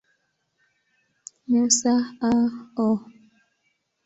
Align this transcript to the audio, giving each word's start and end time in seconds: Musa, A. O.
Musa, 1.49 1.93
A. 2.29 2.31
O. 2.87 2.87